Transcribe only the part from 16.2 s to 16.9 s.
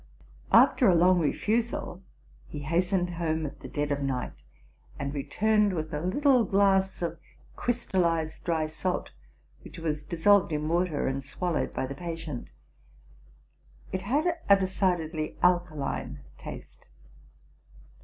taste.